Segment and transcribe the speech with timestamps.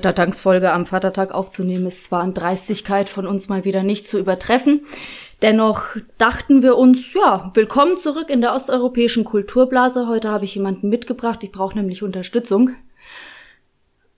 [0.00, 4.86] Muttertagsfolge am Vatertag aufzunehmen, ist zwar an Dreistigkeit von uns mal wieder nicht zu übertreffen.
[5.42, 10.08] Dennoch dachten wir uns, ja, willkommen zurück in der osteuropäischen Kulturblase.
[10.08, 11.44] Heute habe ich jemanden mitgebracht.
[11.44, 12.70] Ich brauche nämlich Unterstützung.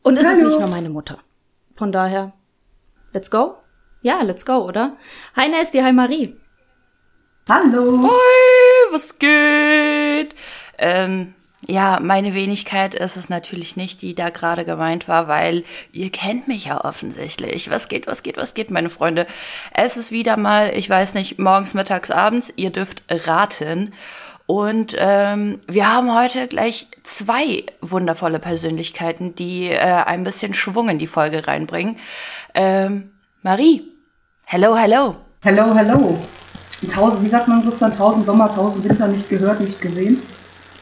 [0.03, 0.37] Und es Hallo.
[0.37, 1.19] ist nicht nur meine Mutter.
[1.75, 2.33] Von daher,
[3.13, 3.57] let's go?
[4.03, 4.97] Ja, let's go, oder?
[5.35, 6.37] Hi Nasty, hi Marie.
[7.49, 8.09] Hallo.
[8.09, 10.37] Hi, was geht?
[10.79, 11.35] Ähm,
[11.67, 16.49] ja, meine Wenigkeit ist es natürlich nicht, die da gerade gemeint war, weil ihr kennt
[16.49, 17.71] mich ja offensichtlich.
[17.71, 19.27] Was geht, was geht, was geht, meine Freunde?
[19.73, 22.53] Es ist wieder mal, ich weiß nicht, morgens, mittags, abends.
[22.57, 23.93] Ihr dürft raten.
[24.47, 30.99] Und ähm, wir haben heute gleich zwei wundervolle Persönlichkeiten, die äh, ein bisschen Schwung in
[30.99, 31.97] die Folge reinbringen.
[32.55, 33.83] Ähm, Marie,
[34.45, 35.15] hello, hello.
[35.45, 36.19] Hello, hello.
[36.93, 40.21] Tausend, wie sagt man, Christian, tausend Sommer, tausend Winter nicht gehört, nicht gesehen.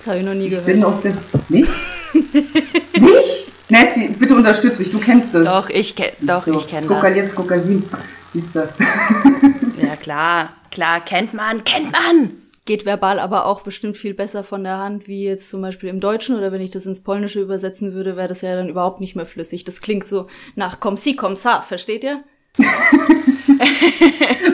[0.00, 0.64] Das habe ich noch nie ich gehört.
[0.64, 1.18] bin aus dem.
[1.50, 1.70] Nicht?
[2.14, 3.52] nicht?
[3.68, 5.44] Nancy, bitte unterstütz mich, du kennst es.
[5.44, 7.14] Doch, ich, ke doch, so, ich kenne das.
[7.14, 7.84] Jetzt Skokalin.
[8.32, 8.60] Siehst du.
[8.60, 10.54] ja, klar.
[10.70, 12.30] Klar, kennt man, kennt man.
[12.64, 16.00] Geht verbal aber auch bestimmt viel besser von der Hand, wie jetzt zum Beispiel im
[16.00, 19.16] Deutschen oder wenn ich das ins Polnische übersetzen würde, wäre das ja dann überhaupt nicht
[19.16, 19.64] mehr flüssig.
[19.64, 22.24] Das klingt so nach komm si, komm sa, versteht ihr?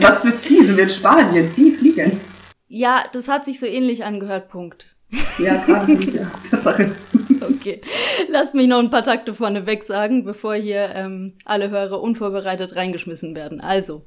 [0.00, 1.46] Was für Sie sind wir in Spanien?
[1.46, 2.18] Sie fliegen.
[2.66, 4.95] Ja, das hat sich so ähnlich angehört, Punkt.
[5.38, 6.96] Ja, gerade ja, Tatsache.
[7.40, 7.80] Okay,
[8.28, 13.34] lasst mich noch ein paar Takte vorneweg sagen, bevor hier ähm, alle Hörer unvorbereitet reingeschmissen
[13.34, 13.60] werden.
[13.60, 14.04] Also,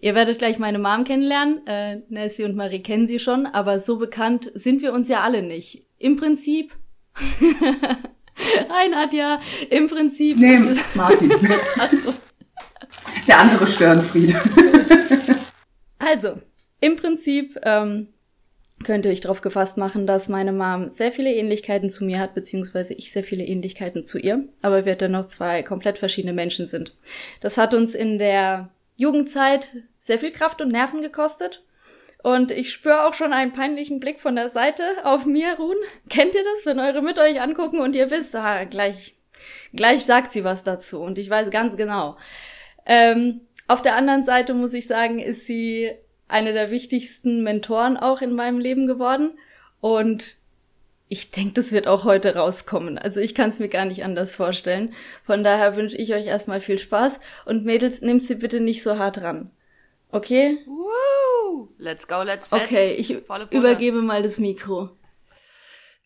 [0.00, 1.66] ihr werdet gleich meine Mom kennenlernen.
[1.66, 5.42] Äh, Nancy und Marie kennen sie schon, aber so bekannt sind wir uns ja alle
[5.42, 5.84] nicht.
[5.98, 6.72] Im Prinzip.
[8.70, 10.38] Hi Nadja, im Prinzip.
[10.38, 10.58] Nee,
[10.94, 11.30] Martin.
[11.76, 12.14] Achso.
[13.26, 14.34] Der andere Störenfried.
[15.98, 16.40] also,
[16.80, 18.08] im Prinzip ähm,
[18.82, 22.94] könnte ich darauf gefasst machen, dass meine Mom sehr viele Ähnlichkeiten zu mir hat, beziehungsweise
[22.94, 26.94] ich sehr viele Ähnlichkeiten zu ihr, aber wir dennoch zwei komplett verschiedene Menschen sind.
[27.40, 31.62] Das hat uns in der Jugendzeit sehr viel Kraft und Nerven gekostet.
[32.22, 35.78] Und ich spüre auch schon einen peinlichen Blick von der Seite auf mir ruhen.
[36.10, 39.14] Kennt ihr das, wenn eure Mütter euch angucken und ihr wisst, ah, gleich,
[39.72, 42.18] gleich sagt sie was dazu und ich weiß ganz genau.
[42.84, 45.92] Ähm, auf der anderen Seite muss ich sagen, ist sie
[46.30, 49.38] eine der wichtigsten Mentoren auch in meinem Leben geworden.
[49.80, 50.36] Und
[51.08, 52.96] ich denke, das wird auch heute rauskommen.
[52.96, 54.94] Also ich kann es mir gar nicht anders vorstellen.
[55.24, 58.98] Von daher wünsche ich euch erstmal viel Spaß und Mädels, nehmt sie bitte nicht so
[58.98, 59.50] hart ran.
[60.12, 60.58] Okay?
[60.66, 61.68] Woo!
[61.78, 62.62] Let's go, let's fetz.
[62.62, 63.10] Okay, ich
[63.50, 64.90] übergebe mal das Mikro.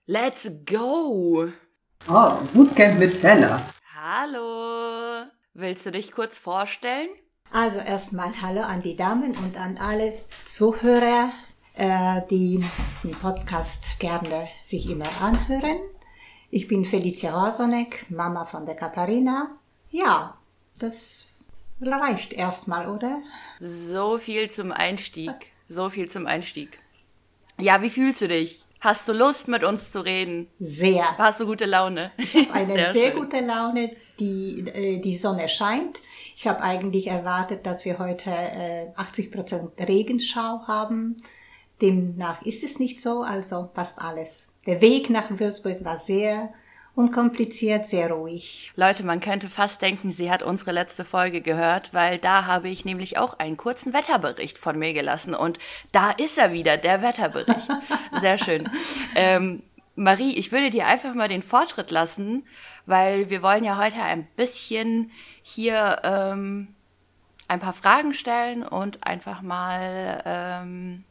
[0.07, 1.49] Let's go!
[2.09, 3.63] Oh, Bootcamp mit Fella.
[3.95, 5.27] Hallo.
[5.55, 7.09] Willst du dich kurz vorstellen?
[7.55, 11.31] Also erstmal Hallo an die Damen und an alle Zuhörer,
[11.75, 12.61] äh, die
[13.05, 15.77] den Podcast gerne sich immer anhören.
[16.51, 19.53] Ich bin Felicia Horsonek, Mama von der Katharina.
[19.93, 20.37] Ja,
[20.81, 21.27] das
[21.81, 23.23] reicht erstmal, oder?
[23.61, 25.31] So viel zum Einstieg.
[25.69, 26.81] So viel zum Einstieg.
[27.61, 28.65] Ja, wie fühlst du dich?
[28.81, 30.49] Hast du Lust, mit uns zu reden?
[30.59, 31.17] Sehr.
[31.17, 32.11] Hast du gute Laune?
[32.17, 33.95] Ich habe eine sehr, sehr gute Laune.
[34.21, 36.01] Die, äh, die Sonne scheint.
[36.37, 41.17] Ich habe eigentlich erwartet, dass wir heute äh, 80 Prozent Regenschau haben.
[41.83, 44.53] Demnach ist es nicht so, also passt alles.
[44.67, 46.53] Der Weg nach Würzburg war sehr
[46.95, 48.73] unkompliziert, sehr ruhig.
[48.77, 52.85] Leute, man könnte fast denken, sie hat unsere letzte Folge gehört, weil da habe ich
[52.85, 55.59] nämlich auch einen kurzen Wetterbericht von mir gelassen und
[55.93, 57.69] da ist er wieder, der Wetterbericht.
[58.21, 58.71] Sehr schön.
[59.17, 59.63] Ähm,
[59.97, 62.45] Marie, ich würde dir einfach mal den Vortritt lassen,
[62.87, 65.13] weil wir wollen ja heute ein bisschen
[65.43, 66.75] hier ähm,
[67.47, 71.05] ein paar Fragen stellen und einfach mal ähm,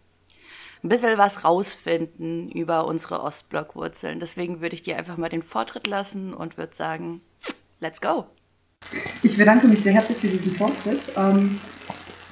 [0.83, 4.19] ein bisschen was rausfinden über unsere Ostblockwurzeln.
[4.19, 7.21] Deswegen würde ich dir einfach mal den Vortritt lassen und würde sagen,
[7.79, 8.27] let's go.
[9.21, 10.99] Ich bedanke mich sehr herzlich für diesen Vortritt.
[11.15, 11.61] Ähm,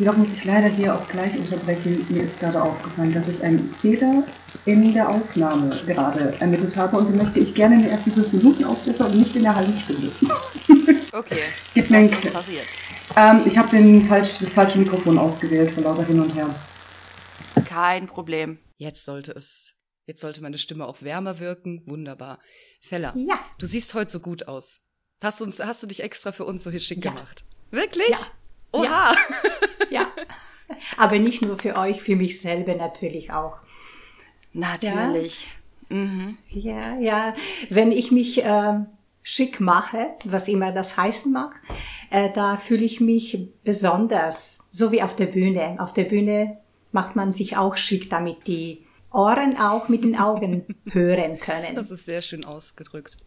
[0.01, 2.07] jedoch muss ich leider hier auch gleich unterbrechen.
[2.09, 4.23] Mir ist gerade aufgefallen, dass ich einen Fehler
[4.65, 8.33] in der Aufnahme gerade ermittelt habe und den möchte ich gerne in den ersten fünf
[8.33, 10.11] Minuten ausbessern und nicht in der halben Stunde.
[11.13, 11.41] Okay.
[11.73, 12.65] Gib mir was ist passiert?
[13.17, 16.55] Ähm, ich habe falsch, das falsche Mikrofon ausgewählt vor lauter Hin und Her.
[17.65, 18.59] Kein Problem.
[18.77, 19.73] Jetzt sollte es,
[20.05, 21.83] jetzt sollte meine Stimme auch wärmer wirken.
[21.85, 22.39] Wunderbar.
[22.79, 23.37] Fella, ja.
[23.59, 24.85] du siehst heute so gut aus.
[25.21, 27.11] Hast, uns, hast du dich extra für uns so schick ja.
[27.11, 27.43] gemacht?
[27.71, 28.07] Wirklich?
[28.09, 28.17] Ja.
[28.71, 28.83] Oha.
[28.83, 29.15] Ja.
[29.91, 30.07] ja.
[30.97, 33.57] Aber nicht nur für euch, für mich selber natürlich auch.
[34.53, 35.47] Natürlich.
[35.89, 36.37] Ja, mhm.
[36.49, 37.35] ja, ja.
[37.69, 38.79] Wenn ich mich äh,
[39.21, 41.59] schick mache, was immer das heißen mag,
[42.09, 45.75] äh, da fühle ich mich besonders, so wie auf der Bühne.
[45.79, 46.57] Auf der Bühne
[46.91, 51.75] macht man sich auch schick, damit die Ohren auch mit den Augen hören können.
[51.75, 53.17] Das ist sehr schön ausgedrückt.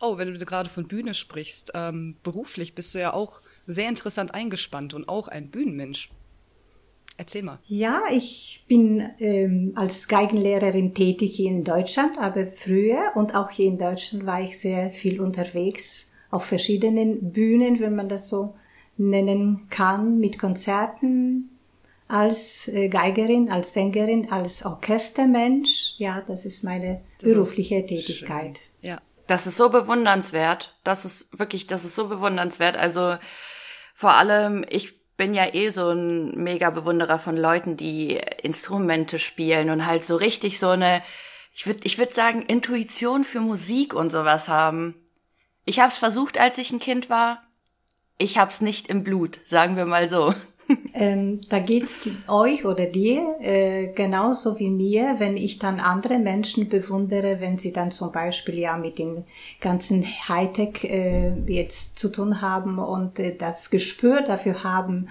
[0.00, 4.34] Oh, wenn du gerade von Bühne sprichst, ähm, beruflich bist du ja auch sehr interessant
[4.34, 6.10] eingespannt und auch ein Bühnenmensch.
[7.16, 7.58] Erzähl mal.
[7.66, 13.66] Ja, ich bin ähm, als Geigenlehrerin tätig hier in Deutschland, aber früher und auch hier
[13.66, 18.54] in Deutschland war ich sehr viel unterwegs auf verschiedenen Bühnen, wenn man das so
[18.96, 21.57] nennen kann, mit Konzerten,
[22.08, 25.94] als äh, Geigerin, als Sängerin, als Orchestermensch.
[25.98, 28.58] Ja, das ist meine das berufliche ist Tätigkeit.
[28.58, 28.90] Schön.
[28.90, 29.00] Ja.
[29.26, 30.74] Das ist so bewundernswert.
[30.84, 32.76] Das ist wirklich, das ist so bewundernswert.
[32.76, 33.16] Also
[33.94, 39.68] vor allem, ich bin ja eh so ein mega Bewunderer von Leuten, die Instrumente spielen
[39.68, 41.02] und halt so richtig so eine,
[41.52, 44.94] ich würde ich würd sagen, Intuition für Musik und sowas haben.
[45.66, 47.42] Ich habe es versucht, als ich ein Kind war.
[48.16, 50.34] Ich hab's nicht im Blut, sagen wir mal so.
[50.94, 56.68] Ähm, da geht's euch oder dir äh, genauso wie mir, wenn ich dann andere Menschen
[56.68, 59.24] bewundere, wenn sie dann zum Beispiel ja mit dem
[59.60, 65.08] ganzen Hightech äh, jetzt zu tun haben und äh, das Gespür dafür haben,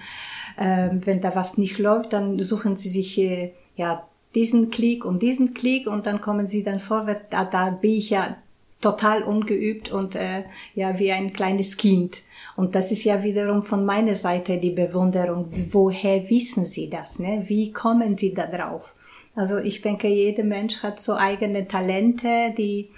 [0.58, 5.22] äh, wenn da was nicht läuft, dann suchen sie sich äh, ja diesen Klick und
[5.22, 7.22] diesen Klick und dann kommen sie dann vorwärts.
[7.30, 8.36] Da, da bin ich ja
[8.80, 10.44] total ungeübt und äh,
[10.74, 12.22] ja wie ein kleines Kind.
[12.56, 15.52] Und das ist ja wiederum von meiner Seite die Bewunderung.
[15.70, 17.18] Woher wissen Sie das?
[17.18, 17.44] Ne?
[17.46, 18.94] Wie kommen Sie da drauf?
[19.34, 22.88] Also ich denke, jeder Mensch hat so eigene Talente, die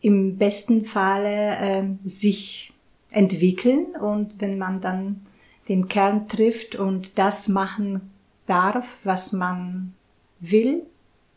[0.00, 2.72] im besten Falle äh, sich
[3.10, 3.94] entwickeln.
[4.00, 5.26] Und wenn man dann
[5.68, 8.10] den Kern trifft und das machen
[8.46, 9.94] darf, was man
[10.40, 10.82] will,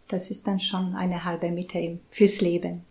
[0.08, 2.82] das ist dann schon eine halbe Mitte fürs Leben.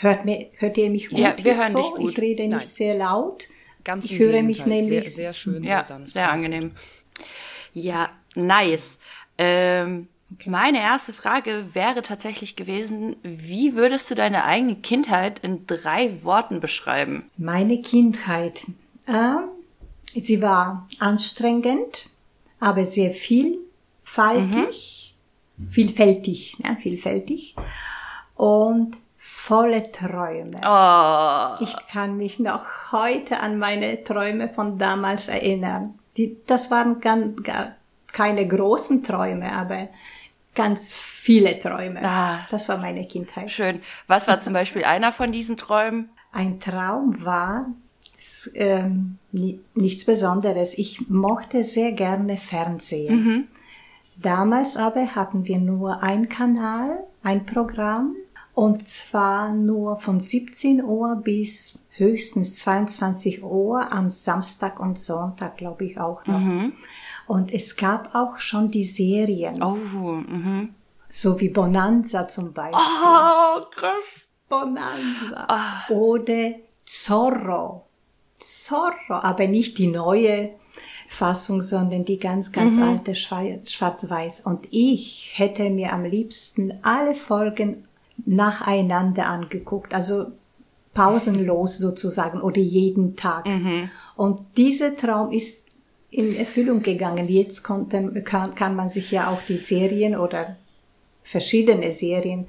[0.00, 1.18] Hört, mir, hört ihr mich gut?
[1.18, 1.82] Ja, wir hören so?
[1.82, 2.12] dich gut.
[2.12, 2.68] Ich rede nicht Nein.
[2.68, 3.48] sehr laut.
[3.82, 6.12] Ganz ich höre mich nämlich sehr, sehr schön, ja, sehr sanft.
[6.12, 6.70] Sehr angenehm.
[7.74, 8.98] Ja, nice.
[9.38, 10.50] Ähm, okay.
[10.50, 16.60] Meine erste Frage wäre tatsächlich gewesen, wie würdest du deine eigene Kindheit in drei Worten
[16.60, 17.24] beschreiben?
[17.36, 18.66] Meine Kindheit.
[19.06, 19.38] Äh,
[20.14, 22.08] sie war anstrengend,
[22.60, 25.16] aber sehr vielfältig.
[25.56, 25.70] Mhm.
[25.70, 27.56] Vielfältig, ja, vielfältig.
[28.36, 28.96] Und
[29.48, 30.60] volle Träume.
[30.62, 31.64] Oh.
[31.64, 35.98] Ich kann mich noch heute an meine Träume von damals erinnern.
[36.18, 37.72] Die, das waren ganz, gar
[38.12, 39.88] keine großen Träume, aber
[40.54, 42.00] ganz viele Träume.
[42.04, 42.44] Ah.
[42.50, 43.50] Das war meine Kindheit.
[43.50, 43.80] Schön.
[44.06, 46.10] Was war zum Beispiel einer von diesen Träumen?
[46.30, 47.68] Ein Traum war
[48.54, 50.76] ähm, nichts Besonderes.
[50.76, 53.24] Ich mochte sehr gerne Fernsehen.
[53.24, 53.48] Mhm.
[54.16, 58.14] Damals aber hatten wir nur ein Kanal, ein Programm
[58.58, 65.84] und zwar nur von 17 Uhr bis höchstens 22 Uhr am Samstag und Sonntag, glaube
[65.84, 66.40] ich auch noch.
[66.40, 66.72] Mhm.
[67.28, 69.62] Und es gab auch schon die Serien.
[69.62, 70.74] Oh, mhm.
[71.08, 72.80] So wie Bonanza zum Beispiel.
[72.80, 74.26] Oh, krass.
[74.48, 75.86] Bonanza.
[75.88, 75.94] Oh.
[75.94, 77.86] Oder Zorro.
[78.40, 80.50] Zorro, aber nicht die neue
[81.06, 82.82] Fassung, sondern die ganz, ganz mhm.
[82.82, 84.40] alte Schwarz-Weiß.
[84.40, 87.84] Und ich hätte mir am liebsten alle Folgen
[88.26, 90.26] nacheinander angeguckt, also
[90.94, 93.46] pausenlos sozusagen oder jeden Tag.
[93.46, 93.90] Mhm.
[94.16, 95.68] Und dieser Traum ist
[96.10, 97.28] in Erfüllung gegangen.
[97.28, 100.56] Jetzt konnte, kann, kann man sich ja auch die Serien oder
[101.22, 102.46] verschiedene Serien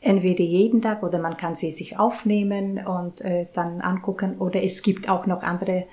[0.00, 4.82] entweder jeden Tag oder man kann sie sich aufnehmen und äh, dann angucken oder es
[4.82, 5.86] gibt auch noch andere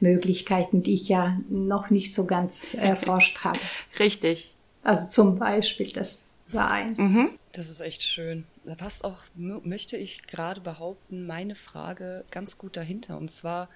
[0.00, 3.58] Möglichkeiten, die ich ja noch nicht so ganz erforscht habe.
[3.98, 4.52] Richtig.
[4.82, 6.98] Also zum Beispiel, das war eins.
[6.98, 7.30] Mhm.
[7.54, 8.44] Das ist echt schön.
[8.64, 13.16] Da passt auch, möchte ich gerade behaupten, meine Frage ganz gut dahinter.
[13.16, 13.68] Und zwar,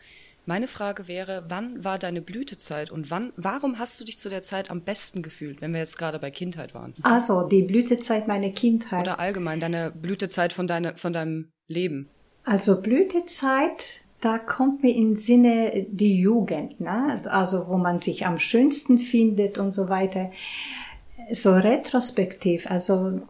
[0.47, 4.43] meine Frage wäre, wann war deine Blütezeit und wann, warum hast du dich zu der
[4.43, 6.93] Zeit am besten gefühlt, wenn wir jetzt gerade bei Kindheit waren?
[7.03, 9.03] Also, die Blütezeit meiner Kindheit.
[9.03, 12.09] Oder allgemein deine Blütezeit von, deine, von deinem Leben.
[12.43, 17.23] Also Blütezeit, da kommt mir in Sinne die Jugend, ne?
[17.27, 20.33] also wo man sich am schönsten findet und so weiter.
[21.31, 23.21] So retrospektiv, also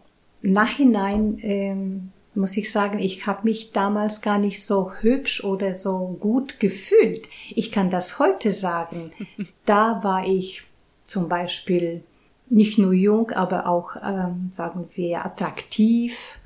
[0.43, 6.17] Nachhinein ähm, muss ich sagen, ich habe mich damals gar nicht so hübsch oder so
[6.21, 7.27] gut gefühlt.
[7.51, 9.13] Ich kann das heute sagen.
[9.65, 10.63] Da war ich
[11.07, 12.03] zum Beispiel
[12.49, 16.39] nicht nur jung, aber auch, ähm, sagen wir, attraktiv.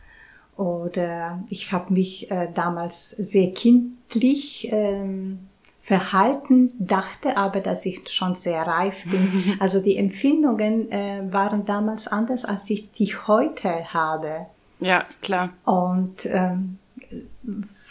[0.57, 5.49] Oder ich habe mich äh, damals sehr kindlich ähm,
[5.83, 9.57] verhalten, dachte aber, dass ich schon sehr reif bin.
[9.59, 14.47] Also die Empfindungen äh, waren damals anders, als ich die heute habe.
[14.79, 15.51] Ja, klar.
[15.65, 16.79] Und ähm,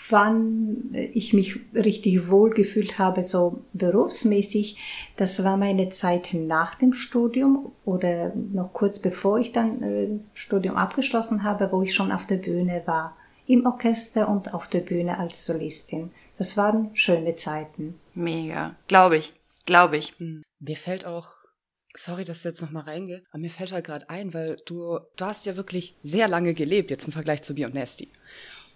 [0.09, 4.77] wann ich mich richtig wohl gefühlt habe, so berufsmäßig,
[5.17, 10.75] das war meine Zeit nach dem Studium oder noch kurz bevor ich dann äh, Studium
[10.75, 13.17] abgeschlossen habe, wo ich schon auf der Bühne war.
[13.47, 16.11] Im Orchester und auf der Bühne als Solistin.
[16.41, 17.99] Das waren schöne Zeiten.
[18.15, 18.75] Mega.
[18.87, 19.31] Glaube ich.
[19.67, 20.17] Glaube ich.
[20.17, 20.41] Hm.
[20.59, 21.35] Mir fällt auch
[21.93, 24.97] sorry, dass ich jetzt noch mal reingehe, aber mir fällt halt gerade ein, weil du,
[25.17, 28.09] du hast ja wirklich sehr lange gelebt, jetzt im Vergleich zu mir und Nasty.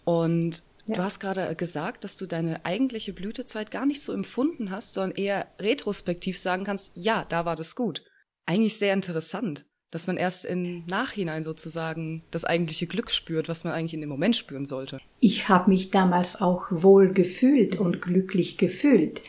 [0.03, 0.93] Und ja.
[0.93, 5.17] du hast gerade gesagt, dass du deine eigentliche Blütezeit gar nicht so empfunden hast, sondern
[5.17, 8.03] eher retrospektiv sagen kannst, ja, da war das gut.
[8.45, 9.65] Eigentlich sehr interessant,
[9.96, 14.10] dass man erst im Nachhinein sozusagen das eigentliche Glück spürt, was man eigentlich in dem
[14.10, 15.00] Moment spüren sollte.
[15.22, 19.22] Ich habe mich damals auch wohl gefühlt und glücklich gefühlt.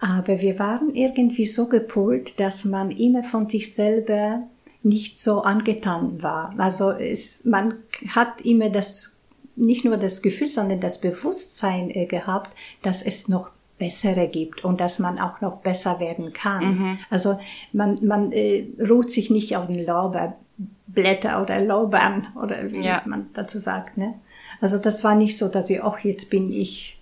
[0.00, 4.42] Aber wir waren irgendwie so gepolt, dass man immer von sich selber
[4.82, 6.54] nicht so angetan war.
[6.58, 7.76] Also es, man
[8.08, 9.18] hat immer das,
[9.56, 13.48] nicht nur das Gefühl, sondern das Bewusstsein äh, gehabt, dass es noch
[13.82, 16.64] bessere gibt und dass man auch noch besser werden kann.
[16.64, 16.98] Mhm.
[17.10, 17.40] Also
[17.72, 23.02] man, man äh, ruht sich nicht auf den Lorbeerblätter oder Lorbeeren oder wie ja.
[23.06, 23.98] man dazu sagt.
[23.98, 24.14] Ne?
[24.60, 27.00] Also das war nicht so, dass ich, ach, jetzt bin ich.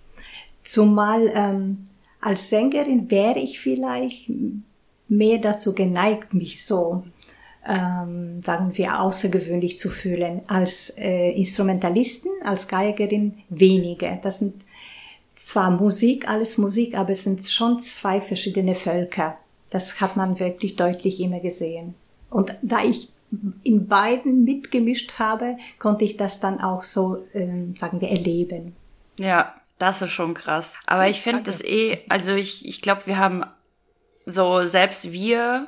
[0.63, 1.85] Zumal ähm,
[2.19, 4.31] als Sängerin wäre ich vielleicht
[5.07, 7.03] mehr dazu geneigt, mich so,
[7.67, 10.41] ähm, sagen wir, außergewöhnlich zu fühlen.
[10.47, 14.17] Als äh, Instrumentalisten, als Geigerin weniger.
[14.23, 14.55] Das sind
[15.35, 19.37] zwar Musik, alles Musik, aber es sind schon zwei verschiedene Völker.
[19.69, 21.95] Das hat man wirklich deutlich immer gesehen.
[22.29, 23.09] Und da ich
[23.63, 28.75] in beiden mitgemischt habe, konnte ich das dann auch so, ähm, sagen wir, erleben.
[29.17, 30.75] Ja, das ist schon krass.
[30.85, 33.43] Aber ich finde das eh, also ich, ich glaube, wir haben
[34.25, 35.67] so, selbst wir,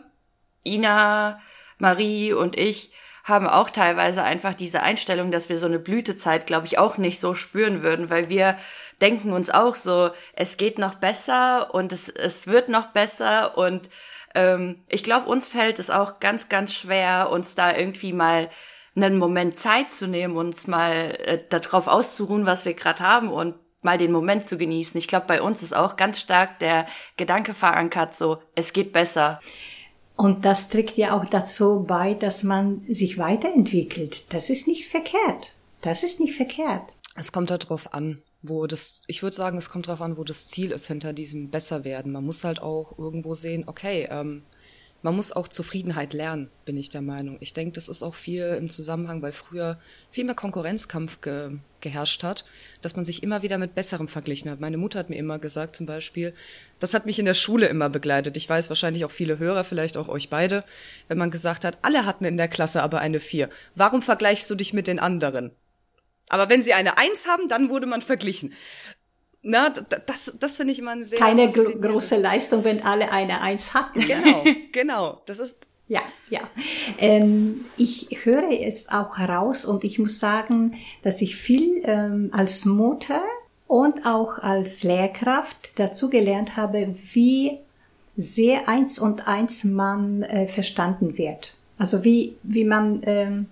[0.65, 1.39] Ina,
[1.77, 2.91] Marie und ich,
[3.23, 7.19] haben auch teilweise einfach diese Einstellung, dass wir so eine Blütezeit, glaube ich, auch nicht
[7.19, 8.57] so spüren würden, weil wir
[9.01, 13.89] denken uns auch so, es geht noch besser und es, es wird noch besser und
[14.35, 18.49] ähm, ich glaube, uns fällt es auch ganz, ganz schwer, uns da irgendwie mal
[18.95, 23.55] einen Moment Zeit zu nehmen, uns mal äh, darauf auszuruhen, was wir gerade haben und
[23.81, 24.97] mal den Moment zu genießen.
[24.97, 26.85] Ich glaube, bei uns ist auch ganz stark der
[27.17, 29.39] Gedanke verankert, so, es geht besser.
[30.15, 34.31] Und das trägt ja auch dazu bei, dass man sich weiterentwickelt.
[34.31, 35.53] Das ist nicht verkehrt.
[35.81, 36.93] Das ist nicht verkehrt.
[37.15, 40.47] Es kommt darauf an, wo das, ich würde sagen, es kommt darauf an, wo das
[40.47, 42.11] Ziel ist hinter diesem Besserwerden.
[42.11, 44.43] Man muss halt auch irgendwo sehen, okay, ähm,
[45.03, 47.37] man muss auch Zufriedenheit lernen, bin ich der Meinung.
[47.41, 49.77] Ich denke, das ist auch viel im Zusammenhang, weil früher
[50.09, 52.45] viel mehr Konkurrenzkampf ge geherrscht hat,
[52.81, 54.61] dass man sich immer wieder mit Besserem verglichen hat.
[54.61, 56.33] Meine Mutter hat mir immer gesagt, zum Beispiel,
[56.79, 58.37] das hat mich in der Schule immer begleitet.
[58.37, 60.63] Ich weiß wahrscheinlich auch viele Hörer, vielleicht auch euch beide,
[61.09, 63.49] wenn man gesagt hat, alle hatten in der Klasse aber eine Vier.
[63.75, 65.51] Warum vergleichst du dich mit den anderen?
[66.29, 68.53] Aber wenn sie eine Eins haben, dann wurde man verglichen.
[69.43, 71.19] Na, das, das finde ich immer ein sehr.
[71.19, 73.99] Keine gro große Leistung, wenn alle eine Eins hatten.
[73.99, 75.21] Genau, genau.
[75.25, 75.55] Das ist.
[75.89, 76.39] Ja, ja.
[76.97, 82.63] Ähm, ich höre es auch heraus und ich muss sagen, dass ich viel ähm, als
[82.63, 83.21] Mutter
[83.67, 87.59] und auch als Lehrkraft dazu gelernt habe, wie
[88.15, 91.53] sehr eins und eins man äh, verstanden wird.
[91.77, 93.47] Also wie, wie man, ähm,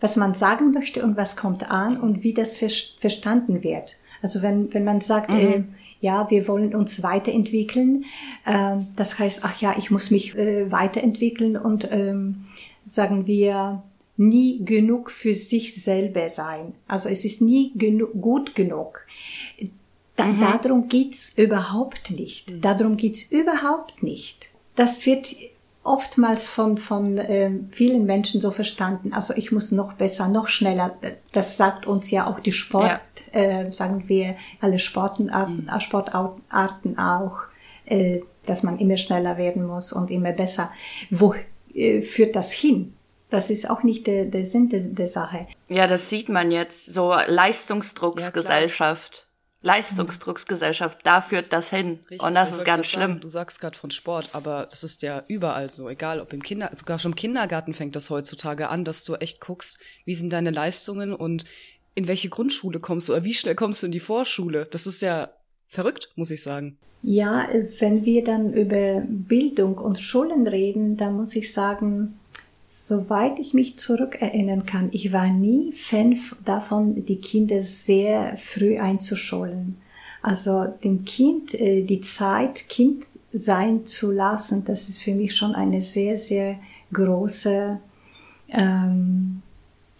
[0.00, 2.68] was man sagen möchte und was kommt an und wie das ver
[3.00, 3.96] verstanden wird.
[4.22, 5.38] Also wenn, wenn man sagt, mhm.
[5.38, 5.62] äh,
[6.00, 8.04] ja, wir wollen uns weiterentwickeln,
[8.44, 12.46] äh, das heißt, ach ja, ich muss mich äh, weiterentwickeln und ähm,
[12.86, 13.82] sagen wir,
[14.16, 16.74] nie genug für sich selber sein.
[16.86, 19.06] Also es ist nie genu gut genug.
[20.16, 20.40] Da, mhm.
[20.62, 22.50] Darum geht's überhaupt nicht.
[22.50, 22.60] Mhm.
[22.60, 24.46] Darum geht's überhaupt nicht.
[24.76, 25.34] Das wird
[25.84, 29.12] oftmals von, von äh, vielen Menschen so verstanden.
[29.12, 30.96] Also ich muss noch besser, noch schneller.
[31.32, 33.00] Das sagt uns ja auch die Sport, ja.
[33.32, 35.80] Äh, sagen wir, alle Sportarten, mhm.
[35.80, 37.38] Sportarten auch,
[37.86, 40.72] äh, dass man immer schneller werden muss und immer besser.
[41.10, 41.34] Wo
[41.74, 42.94] äh, führt das hin?
[43.30, 45.46] Das ist auch nicht der, der Sinn der, der Sache.
[45.68, 46.86] Ja, das sieht man jetzt.
[46.86, 49.26] So Leistungsdrucksgesellschaft.
[49.26, 52.00] Ja, Leistungsdrucksgesellschaft, da führt das hin.
[52.10, 53.12] Richtig, und das ist ganz schlimm.
[53.12, 56.42] Sagen, du sagst gerade von Sport, aber das ist ja überall so, egal ob im
[56.42, 60.30] Kinder, sogar schon im Kindergarten fängt das heutzutage an, dass du echt guckst, wie sind
[60.30, 61.44] deine Leistungen und
[61.94, 64.66] in welche Grundschule kommst du oder wie schnell kommst du in die Vorschule.
[64.70, 65.30] Das ist ja
[65.68, 66.78] verrückt, muss ich sagen.
[67.02, 67.48] Ja,
[67.80, 72.14] wenn wir dann über Bildung und Schulen reden, dann muss ich sagen,
[72.74, 79.76] Soweit ich mich zurückerinnern kann, ich war nie Fan davon, die Kinder sehr früh einzuschulen.
[80.22, 85.54] Also dem Kind äh, die Zeit, Kind sein zu lassen, das ist für mich schon
[85.54, 86.60] eine sehr, sehr
[86.94, 87.78] große,
[88.48, 89.42] ähm,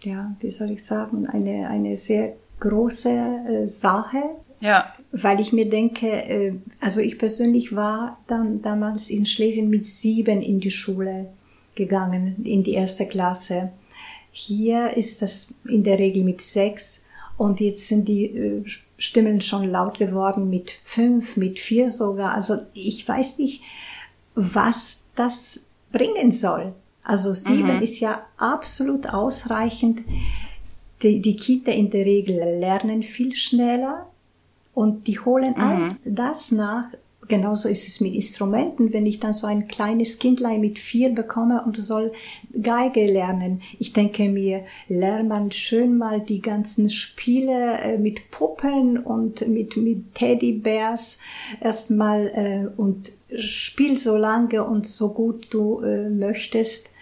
[0.05, 4.21] ja, wie soll ich sagen, eine, eine sehr große äh, Sache.
[4.59, 4.93] Ja.
[5.11, 10.41] Weil ich mir denke, äh, also ich persönlich war dann damals in Schlesien mit sieben
[10.41, 11.29] in die Schule
[11.75, 13.71] gegangen, in die erste Klasse.
[14.31, 17.05] Hier ist das in der Regel mit sechs
[17.37, 18.63] und jetzt sind die äh,
[18.97, 22.33] Stimmen schon laut geworden mit fünf, mit vier sogar.
[22.33, 23.61] Also ich weiß nicht,
[24.35, 26.73] was das bringen soll.
[27.03, 27.81] Also sieben mhm.
[27.81, 30.01] ist ja absolut ausreichend.
[31.01, 34.07] Die, die Kinder in der Regel lernen viel schneller
[34.73, 35.61] und die holen mhm.
[35.61, 36.89] all das nach,
[37.27, 38.93] genauso ist es mit Instrumenten.
[38.93, 42.13] Wenn ich dann so ein kleines Kindlein mit vier bekomme und soll
[42.61, 48.97] Geige lernen, ich denke mir, lern man schön mal die ganzen Spiele äh, mit Puppen
[48.97, 51.19] und mit, mit Teddybärs
[51.61, 56.92] erstmal äh, und spiel so lange und so gut du äh, möchtest.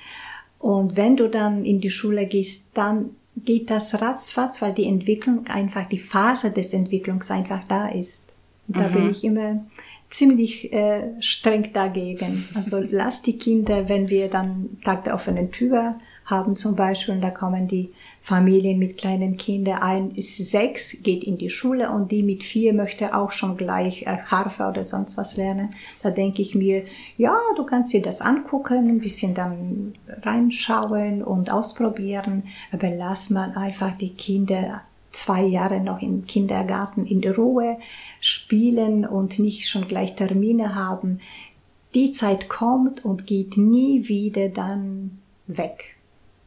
[0.62, 5.48] Und wenn du dann in die Schule gehst, dann geht das ratzfatz, weil die Entwicklung
[5.48, 8.30] einfach, die Phase des Entwicklungs einfach da ist.
[8.68, 8.94] Und da mhm.
[8.94, 9.65] bin ich immer
[10.10, 12.48] ziemlich äh, streng dagegen.
[12.53, 17.22] Also lass die Kinder, wenn wir dann Tag der offenen Tür haben zum Beispiel, und
[17.22, 17.89] da kommen die
[18.24, 22.72] Familien mit kleinen Kindern, ein ist sechs, geht in die Schule und die mit vier
[22.72, 25.74] möchte auch schon gleich äh, Harfe oder sonst was lernen.
[26.04, 26.84] Da denke ich mir,
[27.18, 33.54] ja, du kannst dir das angucken, ein bisschen dann reinschauen und ausprobieren, aber lass mal
[33.56, 37.78] einfach die Kinder zwei Jahre noch im Kindergarten in Ruhe
[38.20, 41.22] spielen und nicht schon gleich Termine haben.
[41.96, 45.96] Die Zeit kommt und geht nie wieder dann weg.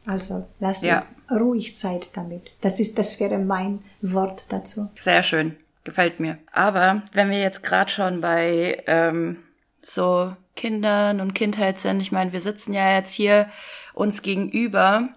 [0.05, 1.05] Also lass ja.
[1.29, 2.51] Ruhig Zeit damit.
[2.61, 4.89] Das ist, das wäre mein Wort dazu.
[4.99, 6.37] Sehr schön, gefällt mir.
[6.51, 9.37] Aber wenn wir jetzt gerade schon bei ähm,
[9.81, 13.49] so Kindern und Kindheit sind, ich meine, wir sitzen ja jetzt hier
[13.93, 15.09] uns gegenüber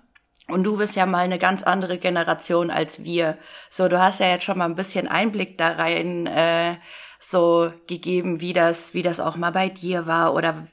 [0.49, 3.37] und du bist ja mal eine ganz andere Generation als wir.
[3.71, 6.77] So, du hast ja jetzt schon mal ein bisschen Einblick da rein äh,
[7.21, 10.67] so gegeben, wie das, wie das auch mal bei dir war oder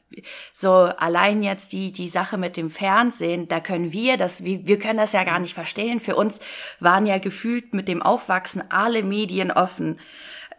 [0.53, 4.79] so allein jetzt die die Sache mit dem Fernsehen, da können wir das, wir, wir
[4.79, 5.99] können das ja gar nicht verstehen.
[5.99, 6.39] Für uns
[6.79, 9.99] waren ja gefühlt mit dem Aufwachsen alle Medien offen.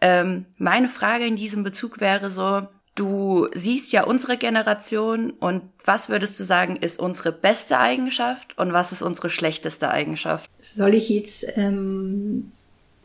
[0.01, 6.09] Ähm, meine Frage in diesem Bezug wäre so, Du siehst ja unsere Generation und was
[6.09, 10.49] würdest du sagen, ist unsere beste Eigenschaft und was ist unsere schlechteste Eigenschaft?
[10.59, 12.51] Soll ich jetzt ähm,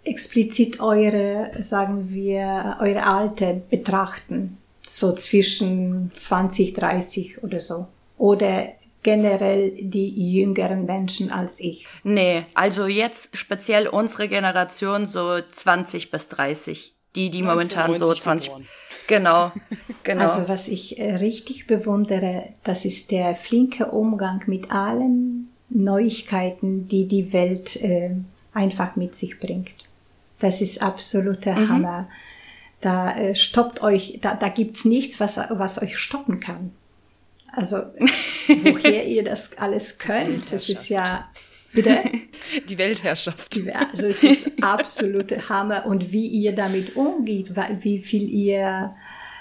[0.04, 4.58] explizit eure, sagen wir, eure Alte betrachten?
[4.86, 7.86] So zwischen 20, 30 oder so?
[8.18, 8.68] Oder
[9.02, 11.86] generell die jüngeren Menschen als ich?
[12.04, 16.94] Nee, also jetzt speziell unsere Generation so 20 bis 30.
[17.14, 18.48] Die, die momentan so 20.
[18.48, 18.68] Geboren.
[19.06, 19.52] Genau,
[20.02, 20.22] genau.
[20.22, 27.06] Also was ich äh, richtig bewundere, das ist der flinke Umgang mit allen Neuigkeiten, die
[27.06, 28.12] die Welt äh,
[28.54, 29.70] einfach mit sich bringt.
[30.42, 31.68] Das ist absoluter mhm.
[31.68, 32.08] Hammer.
[32.80, 36.72] Da äh, stoppt euch, da, da gibt's nichts, was, was euch stoppen kann.
[37.52, 37.76] Also
[38.48, 41.28] woher ihr das alles könnt, das ist ja
[41.72, 42.02] Bitte?
[42.68, 43.58] Die Weltherrschaft.
[43.90, 48.94] Also es ist absolute Hammer und wie ihr damit umgeht, wie viel ihr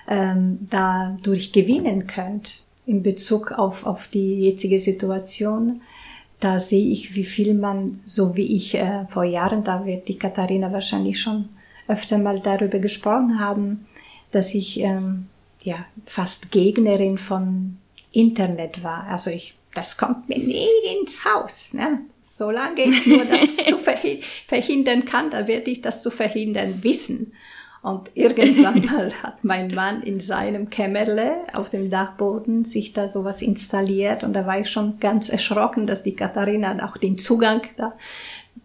[0.07, 5.81] ähm, dadurch gewinnen könnt in Bezug auf, auf die jetzige Situation.
[6.41, 10.17] Da sehe ich, wie viel man, so wie ich äh, vor Jahren, da wird die
[10.17, 11.47] Katharina wahrscheinlich schon
[11.87, 13.85] öfter mal darüber gesprochen haben,
[14.31, 15.27] dass ich ähm,
[15.61, 17.77] ja fast Gegnerin von
[18.11, 19.05] Internet war.
[19.05, 20.67] Also ich, das kommt mir nie
[20.99, 21.73] ins Haus.
[21.73, 22.01] Ne?
[22.21, 23.77] Solange ich nur das zu
[24.47, 27.33] verhindern kann, da werde ich das zu verhindern wissen.
[27.81, 33.41] Und irgendwann mal hat mein Mann in seinem Kämmerle auf dem Dachboden sich da sowas
[33.41, 37.93] installiert und da war ich schon ganz erschrocken, dass die Katharina auch den Zugang da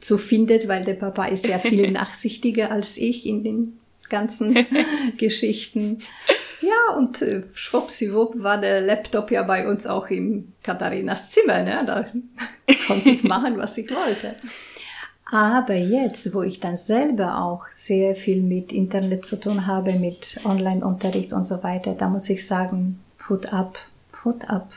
[0.01, 4.67] zu findet, weil der Papa ist ja viel nachsichtiger als ich in den ganzen
[5.17, 6.03] Geschichten.
[6.61, 11.63] Ja, und äh, schwuppsiwupp war der Laptop ja bei uns auch im Katharinas Zimmer.
[11.63, 11.83] Ne?
[11.87, 12.07] Da
[12.87, 14.35] konnte ich machen, was ich wollte.
[15.31, 20.41] Aber jetzt, wo ich dann selber auch sehr viel mit Internet zu tun habe, mit
[20.45, 23.77] Online-Unterricht und so weiter, da muss ich sagen, Hut ab,
[24.25, 24.71] Hut ab.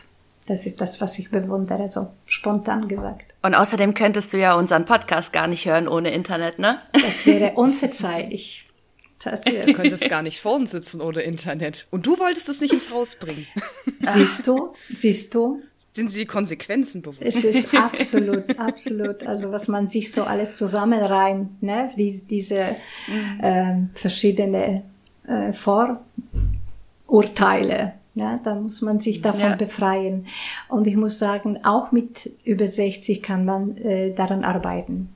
[0.48, 3.26] Das ist das, was ich bewundere, so spontan gesagt.
[3.44, 6.80] Und außerdem könntest du ja unseren Podcast gar nicht hören ohne Internet, ne?
[6.94, 8.68] Das wäre unverzeihlich.
[9.24, 9.66] Das hier.
[9.66, 11.88] Du könntest gar nicht vor uns sitzen ohne Internet.
[11.92, 13.46] Und du wolltest es nicht ins Haus bringen.
[14.00, 14.74] Siehst du?
[14.90, 15.62] Siehst du?
[16.00, 17.22] Sind Sie die Konsequenzen bewusst?
[17.22, 19.28] Es ist absolut, absolut.
[19.28, 21.92] Also was man sich so alles zusammenreimt, ne?
[21.98, 23.44] Dies, diese mhm.
[23.44, 24.84] äh, verschiedene
[25.28, 27.96] äh, Vorurteile.
[28.16, 29.56] Ja, da muss man sich davon ja.
[29.56, 30.26] befreien.
[30.70, 35.10] Und ich muss sagen, auch mit über 60 kann man äh, daran arbeiten.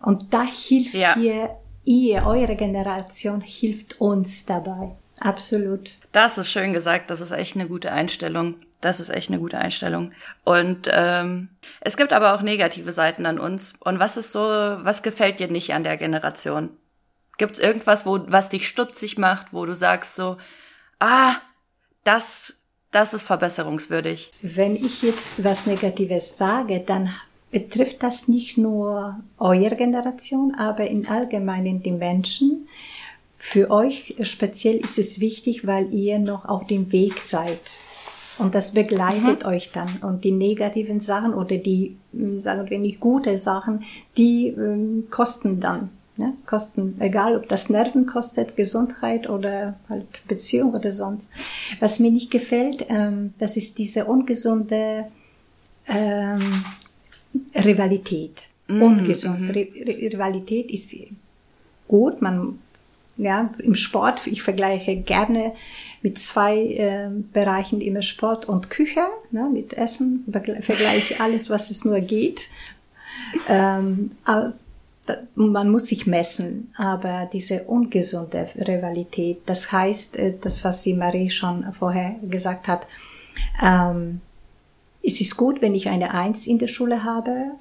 [0.00, 1.16] Und da hilft ja.
[1.16, 1.50] dir
[1.84, 4.92] ihr, eure Generation hilft uns dabei.
[5.20, 5.98] Absolut.
[6.12, 7.10] Das ist schön gesagt.
[7.10, 8.54] Das ist echt eine gute Einstellung.
[8.80, 10.12] Das ist echt eine gute Einstellung.
[10.44, 11.48] Und ähm,
[11.80, 13.74] es gibt aber auch negative Seiten an uns.
[13.80, 16.70] Und was ist so, was gefällt dir nicht an der Generation?
[17.36, 20.38] Gibt es irgendwas, wo, was dich stutzig macht, wo du sagst so,
[20.98, 21.36] ah,
[22.04, 22.54] das,
[22.90, 24.30] das ist verbesserungswürdig?
[24.42, 27.10] Wenn ich jetzt was Negatives sage, dann
[27.50, 32.68] betrifft das nicht nur eure Generation, aber in allgemeinen die Menschen.
[33.36, 37.78] Für euch speziell ist es wichtig, weil ihr noch auf dem Weg seid.
[38.40, 39.48] Und das begleitet mhm.
[39.48, 39.98] euch dann.
[40.02, 43.84] Und die negativen Sachen oder die, hm, sagen wir nicht gute Sachen,
[44.16, 45.90] die ähm, kosten dann.
[46.16, 46.34] Ne?
[46.46, 51.30] Kosten, egal ob das Nerven kostet, Gesundheit oder halt Beziehung oder sonst.
[51.80, 55.06] Was mir nicht gefällt, ähm, das ist diese ungesunde
[55.86, 56.40] ähm,
[57.54, 58.48] Rivalität.
[58.68, 59.40] Mm, Ungesund.
[59.40, 60.94] Mm Rivalität ist
[61.88, 62.58] gut, man
[63.20, 65.52] ja, im Sport, ich vergleiche gerne
[66.02, 70.24] mit zwei äh, Bereichen immer Sport und Küche, ne, mit Essen,
[70.60, 72.48] vergleiche alles, was es nur geht.
[73.48, 74.66] Ähm, also,
[75.34, 81.30] man muss sich messen, aber diese ungesunde Rivalität, das heißt, äh, das, was die Marie
[81.30, 82.86] schon vorher gesagt hat,
[83.62, 84.20] ähm,
[85.02, 87.52] es ist gut, wenn ich eine Eins in der Schule habe,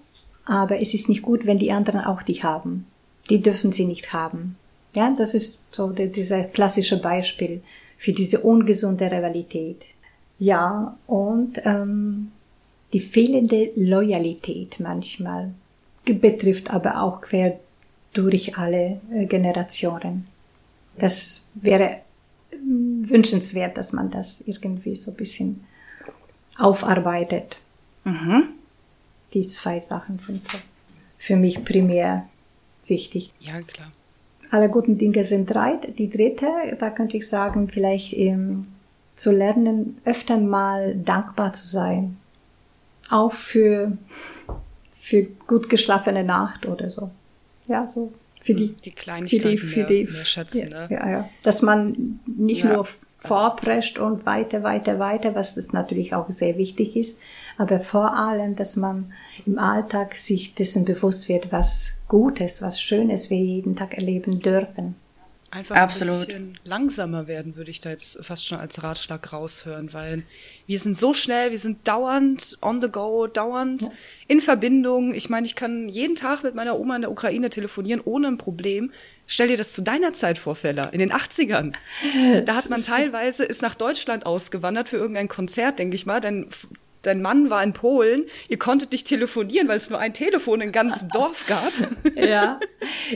[0.45, 2.85] aber es ist nicht gut, wenn die anderen auch die haben.
[3.29, 4.57] Die dürfen sie nicht haben.
[4.93, 7.61] Ja, das ist so dieser klassische Beispiel
[7.99, 9.83] für diese ungesunde Rivalität.
[10.39, 12.31] Ja, und ähm,
[12.93, 15.51] die fehlende Loyalität manchmal
[16.05, 17.59] betrifft aber auch quer
[18.13, 20.27] durch alle äh, Generationen.
[20.97, 21.97] Das wäre
[22.53, 25.65] mm, wünschenswert, dass man das irgendwie so ein bisschen
[26.57, 27.59] aufarbeitet.
[28.05, 28.45] Mhm.
[29.33, 30.41] Die zwei Sachen sind
[31.17, 32.29] für mich primär
[32.87, 33.33] wichtig.
[33.41, 33.91] Ja, klar.
[34.51, 35.75] Alle guten Dinge sind drei.
[35.75, 36.47] Die dritte,
[36.79, 38.67] da könnte ich sagen, vielleicht ähm,
[39.15, 42.17] zu lernen, öfter mal dankbar zu sein.
[43.09, 43.97] Auch für,
[44.91, 47.11] für gut geschlafene Nacht oder so.
[47.67, 50.69] Ja, so für die, die Kleinigkeiten für die, für mehr, die, mehr schätzen.
[50.71, 50.87] Ja, ne?
[50.89, 51.29] ja, ja.
[51.43, 52.73] Dass man nicht ja.
[52.73, 52.87] nur
[53.19, 57.19] vorprescht und weiter, weiter, weiter, was das natürlich auch sehr wichtig ist.
[57.57, 59.11] Aber vor allem, dass man
[59.45, 64.95] im Alltag sich dessen bewusst wird, was Gutes, was Schönes wir jeden Tag erleben dürfen.
[65.51, 66.13] Einfach Absolut.
[66.13, 70.23] ein bisschen langsamer werden, würde ich da jetzt fast schon als Ratschlag raushören, weil
[70.67, 73.89] wir sind so schnell, wir sind dauernd on the go, dauernd ja.
[74.27, 75.13] in Verbindung.
[75.15, 78.37] Ich meine, ich kann jeden Tag mit meiner Oma in der Ukraine telefonieren, ohne ein
[78.37, 78.91] Problem.
[79.25, 81.73] Stell dir das zu deiner Zeit vor, Fella, in den 80ern.
[82.45, 86.47] Da hat man teilweise, ist nach Deutschland ausgewandert für irgendein Konzert, denke ich mal, denn
[87.01, 90.71] dein Mann war in Polen, ihr konntet nicht telefonieren, weil es nur ein Telefon in
[90.71, 91.71] ganzem Dorf gab.
[92.15, 92.59] ja,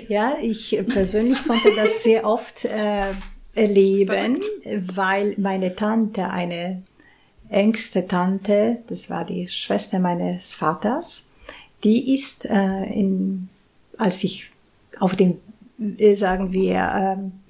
[0.07, 3.11] ja, ich persönlich konnte das sehr oft äh,
[3.55, 4.95] erleben, Verrückt.
[4.95, 6.83] weil meine Tante, eine
[7.49, 11.29] engste Tante, das war die Schwester meines Vaters,
[11.83, 13.49] die ist äh, in,
[13.97, 14.49] als ich
[14.99, 15.37] auf dem
[15.97, 16.75] äh, sagen wir,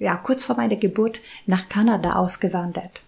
[0.00, 3.00] äh, ja, kurz vor meiner Geburt nach Kanada ausgewandert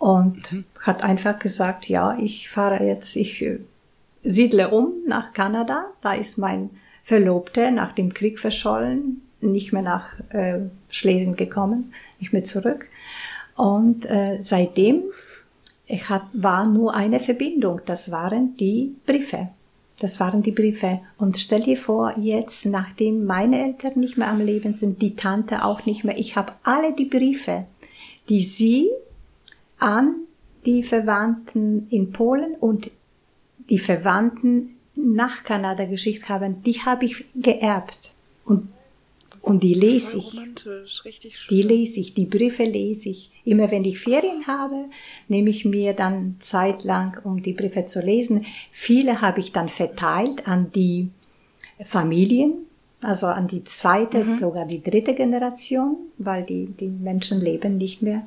[0.00, 0.64] und mhm.
[0.80, 3.58] hat einfach gesagt, ja, ich fahre jetzt, ich äh,
[4.24, 5.84] siedle um nach Kanada.
[6.00, 6.70] Da ist mein
[7.04, 12.88] Verlobter nach dem Krieg verschollen, nicht mehr nach äh, Schlesien gekommen, nicht mehr zurück.
[13.56, 15.02] Und äh, seitdem
[16.08, 19.50] hat, war nur eine Verbindung, das waren die Briefe.
[19.98, 21.00] Das waren die Briefe.
[21.18, 25.62] Und stell dir vor, jetzt, nachdem meine Eltern nicht mehr am Leben sind, die Tante
[25.62, 27.66] auch nicht mehr, ich habe alle die Briefe,
[28.30, 28.88] die sie
[29.80, 30.14] an
[30.66, 32.90] die Verwandten in Polen und
[33.68, 38.12] die Verwandten nach Kanada geschickt haben, die habe ich geerbt.
[38.44, 38.68] Und,
[39.40, 40.38] und die lese ich.
[41.48, 43.30] Die lese ich, die Briefe lese ich.
[43.44, 44.86] Immer wenn ich Ferien habe,
[45.28, 48.44] nehme ich mir dann Zeit lang, um die Briefe zu lesen.
[48.70, 51.08] Viele habe ich dann verteilt an die
[51.84, 52.52] Familien,
[53.00, 54.38] also an die zweite, mhm.
[54.38, 58.26] sogar die dritte Generation, weil die, die Menschen leben nicht mehr.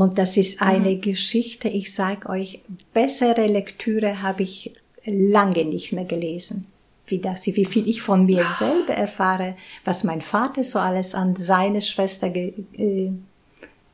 [0.00, 1.02] Und das ist eine mhm.
[1.02, 2.60] Geschichte, ich sage euch,
[2.94, 4.72] bessere Lektüre habe ich
[5.04, 6.68] lange nicht mehr gelesen.
[7.04, 11.36] Wie das, wie viel ich von mir selber erfahre, was mein Vater so alles an
[11.38, 13.10] seine Schwester ge, äh,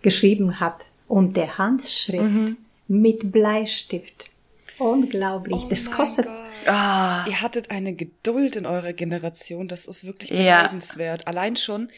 [0.00, 0.76] geschrieben hat.
[1.08, 2.56] Und der Handschrift mhm.
[2.86, 4.30] mit Bleistift.
[4.78, 5.62] Unglaublich.
[5.64, 6.28] Oh das kostet.
[6.66, 7.26] Ah.
[7.26, 11.22] Ihr hattet eine Geduld in eurer Generation, das ist wirklich beneidenswert.
[11.22, 11.26] Ja.
[11.26, 11.88] Allein schon,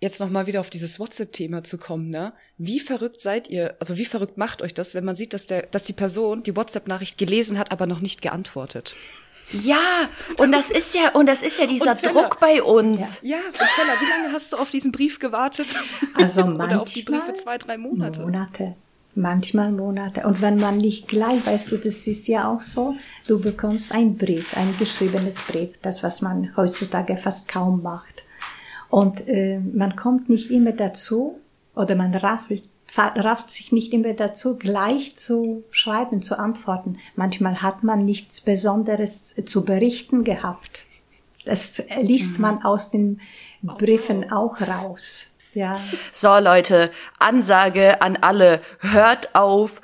[0.00, 2.32] jetzt nochmal wieder auf dieses WhatsApp-Thema zu kommen, ne?
[2.56, 5.62] Wie verrückt seid ihr, also wie verrückt macht euch das, wenn man sieht, dass der,
[5.62, 8.96] dass die Person die WhatsApp-Nachricht gelesen hat, aber noch nicht geantwortet?
[9.52, 13.00] Ja, und das ist ja, und das ist ja dieser Druck bei uns.
[13.22, 15.68] Ja, ja und Fella, wie lange hast du auf diesen Brief gewartet?
[16.14, 18.22] Also manchmal Oder auf die Briefe zwei, drei Monate.
[18.22, 18.76] Monate.
[19.14, 20.26] Manchmal Monate.
[20.26, 22.94] Und wenn man nicht gleich, weißt du, das ist ja auch so,
[23.26, 28.22] du bekommst einen Brief, ein geschriebenes Brief, das, was man heutzutage fast kaum macht.
[28.90, 31.38] Und äh, man kommt nicht immer dazu,
[31.74, 32.64] oder man raffelt,
[32.96, 36.98] rafft sich nicht immer dazu, gleich zu schreiben, zu antworten.
[37.14, 40.84] Manchmal hat man nichts Besonderes zu berichten gehabt.
[41.44, 42.42] Das liest mhm.
[42.42, 43.20] man aus den
[43.62, 45.32] Briefen auch raus.
[45.54, 45.80] Ja.
[46.12, 48.60] So, Leute, Ansage an alle.
[48.80, 49.80] Hört auf,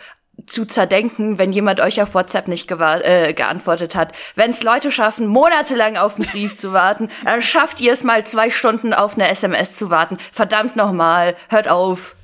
[0.46, 4.12] zu zerdenken, wenn jemand euch auf WhatsApp nicht äh, geantwortet hat.
[4.34, 8.26] Wenn es Leute schaffen, monatelang auf einen Brief zu warten, dann schafft ihr es mal
[8.26, 10.18] zwei Stunden auf eine SMS zu warten.
[10.32, 12.14] Verdammt nochmal, hört auf.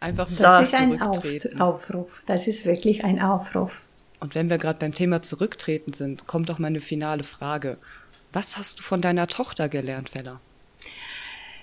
[0.00, 1.18] Einfach das ist ein auf
[1.60, 2.22] Aufruf.
[2.26, 3.82] Das ist wirklich ein Aufruf.
[4.18, 7.78] Und wenn wir gerade beim Thema Zurücktreten sind, kommt doch meine finale Frage.
[8.32, 10.40] Was hast du von deiner Tochter gelernt, Fella?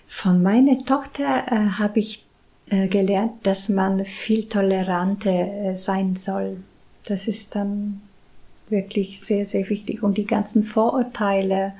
[0.07, 2.25] Von meiner Tochter äh, habe ich
[2.87, 5.31] gelernt, dass man viel toleranter
[5.69, 6.57] äh, sein soll.
[7.05, 8.01] Das ist dann
[8.69, 10.03] wirklich sehr, sehr wichtig.
[10.03, 11.73] Und die ganzen Vorurteile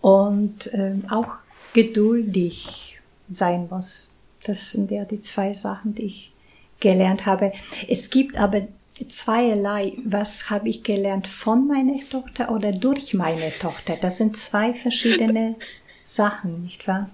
[0.00, 1.36] und äh, auch
[1.72, 4.10] geduldig sein muss.
[4.44, 6.32] Das sind ja die zwei Sachen, die ich
[6.80, 7.52] gelernt habe.
[7.88, 8.68] Es gibt aber
[9.08, 9.92] zweierlei.
[10.04, 13.96] Was habe ich gelernt von meiner Tochter oder durch meine Tochter?
[14.00, 15.56] Das sind zwei verschiedene
[16.02, 17.10] Sachen, nicht wahr?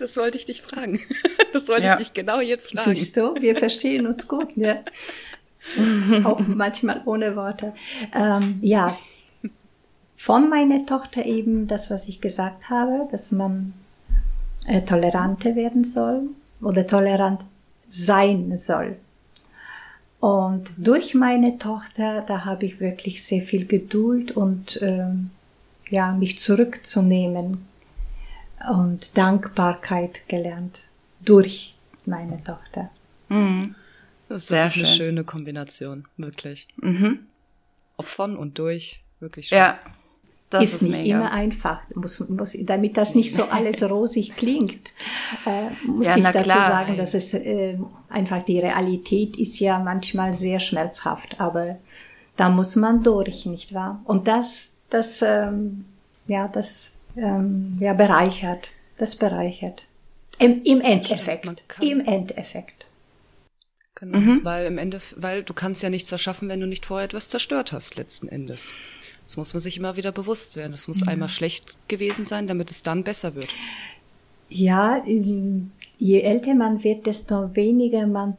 [0.00, 1.00] Das wollte ich dich fragen.
[1.52, 1.94] Das wollte ja.
[1.94, 2.94] ich dich genau jetzt fragen.
[2.94, 4.84] Siehst du, wir verstehen uns gut, ja.
[6.24, 7.74] auch manchmal ohne Worte.
[8.14, 8.96] Ähm, ja,
[10.14, 13.72] von meiner Tochter eben das, was ich gesagt habe, dass man
[14.68, 16.28] äh, toleranter werden soll
[16.60, 17.40] oder tolerant
[17.88, 18.94] sein soll.
[20.20, 25.30] Und durch meine Tochter, da habe ich wirklich sehr viel Geduld und ähm,
[25.88, 27.66] ja, mich zurückzunehmen
[28.68, 30.80] und Dankbarkeit gelernt
[31.24, 31.74] durch
[32.06, 32.90] meine Tochter.
[33.28, 33.74] Mhm.
[34.28, 34.86] Das ist Sehr eine schön.
[34.86, 36.68] schöne Kombination, wirklich.
[36.76, 37.20] Mhm.
[37.96, 39.58] Ob von und durch, wirklich schön.
[39.58, 39.78] Ja.
[40.50, 41.16] Das ist, ist nicht mega.
[41.16, 44.92] immer einfach, muss, muss, damit das nicht so alles rosig klingt,
[45.46, 46.68] äh, muss ja, ich dazu klar.
[46.68, 51.78] sagen, dass es äh, einfach die Realität ist ja manchmal sehr schmerzhaft, aber
[52.36, 54.00] da muss man durch, nicht wahr?
[54.04, 55.84] Und das, das, ähm,
[56.26, 58.68] ja, das ähm, ja, bereichert.
[58.96, 59.82] Das bereichert.
[60.38, 61.62] Im, im Endeffekt.
[61.80, 62.86] Im Endeffekt.
[63.94, 64.40] Genau, mhm.
[64.44, 67.72] weil im Ende, weil du kannst ja nichts erschaffen, wenn du nicht vorher etwas zerstört
[67.72, 68.72] hast, letzten Endes.
[69.26, 70.72] Das muss man sich immer wieder bewusst werden.
[70.72, 71.08] Das muss ja.
[71.08, 73.50] einmal schlecht gewesen sein, damit es dann besser wird.
[74.48, 75.02] Ja,
[75.98, 78.36] je älter man wird, desto weniger man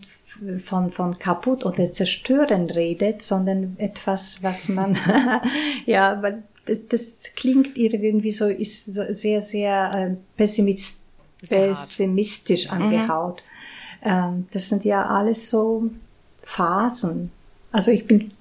[0.63, 4.97] von, von kaputt oder zerstören redet, sondern etwas, was man,
[5.85, 6.43] ja, weil
[6.89, 10.99] das, klingt irgendwie so, ist so sehr, sehr äh, pessimist,
[11.41, 12.81] sehr pessimistisch mhm.
[12.81, 13.43] angehaut.
[14.03, 14.47] Mhm.
[14.51, 15.89] Das sind ja alles so
[16.41, 17.31] Phasen.
[17.71, 18.31] Also ich bin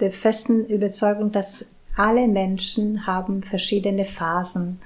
[0.00, 4.80] der festen Überzeugung, dass alle Menschen haben verschiedene Phasen.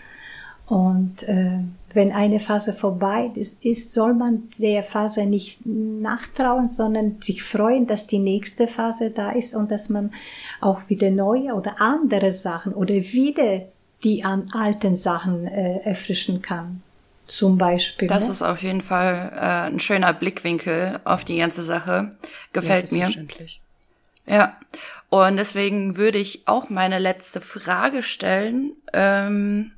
[0.67, 1.59] Und äh,
[1.95, 7.87] wenn eine Phase vorbei ist, ist, soll man der Phase nicht nachtrauen, sondern sich freuen,
[7.87, 10.13] dass die nächste Phase da ist und dass man
[10.61, 13.63] auch wieder neue oder andere Sachen oder wieder
[14.05, 16.83] die an alten Sachen äh, erfrischen kann.
[17.27, 18.09] Zum Beispiel.
[18.09, 18.33] Das ne?
[18.33, 22.17] ist auf jeden Fall äh, ein schöner Blickwinkel auf die ganze Sache.
[22.53, 23.27] Gefällt ja, mir.
[24.27, 24.57] Ja.
[25.09, 28.73] Und deswegen würde ich auch meine letzte Frage stellen.
[28.93, 29.73] Ähm,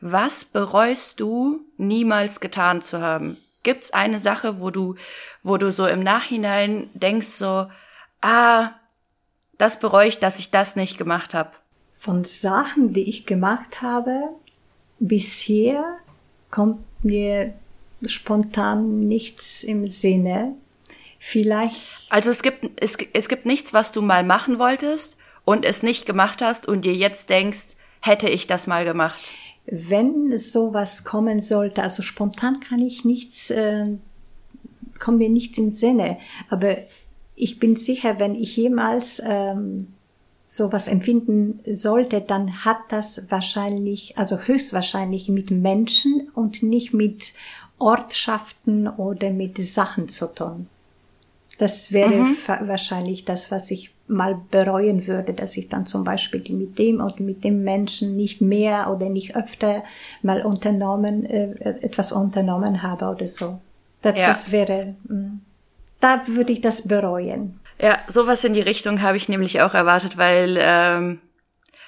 [0.00, 3.36] was bereust du niemals getan zu haben?
[3.62, 4.94] Gibt's eine Sache, wo du,
[5.42, 7.66] wo du so im Nachhinein denkst so,
[8.22, 8.70] ah,
[9.58, 11.50] das bereue ich, dass ich das nicht gemacht habe?
[11.92, 14.30] Von Sachen, die ich gemacht habe,
[14.98, 15.84] bisher
[16.50, 17.52] kommt mir
[18.06, 20.54] spontan nichts im Sinne.
[21.18, 21.76] Vielleicht.
[22.08, 26.06] Also es gibt, es, es gibt nichts, was du mal machen wolltest und es nicht
[26.06, 29.20] gemacht hast und dir jetzt denkst, hätte ich das mal gemacht
[29.70, 33.86] wenn sowas kommen sollte, also spontan kann ich nichts, äh,
[34.98, 36.76] kommt mir nichts im Sinne, aber
[37.36, 39.88] ich bin sicher, wenn ich jemals ähm,
[40.46, 47.32] sowas empfinden sollte, dann hat das wahrscheinlich, also höchstwahrscheinlich mit Menschen und nicht mit
[47.78, 50.66] Ortschaften oder mit Sachen zu tun.
[51.58, 52.36] Das wäre mhm.
[52.62, 57.20] wahrscheinlich das, was ich mal bereuen würde, dass ich dann zum Beispiel mit dem und
[57.20, 59.84] mit dem Menschen nicht mehr oder nicht öfter
[60.22, 63.60] mal unternommen, äh, etwas unternommen habe oder so.
[64.02, 64.26] Das, ja.
[64.26, 65.40] das wäre, mm,
[66.00, 67.60] da würde ich das bereuen.
[67.78, 71.20] Ja, sowas in die Richtung habe ich nämlich auch erwartet, weil ähm,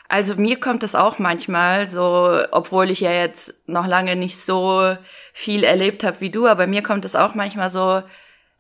[0.08, 4.94] Also mir kommt es auch manchmal so, obwohl ich ja jetzt noch lange nicht so
[5.32, 8.02] viel erlebt habe wie du, aber mir kommt es auch manchmal so,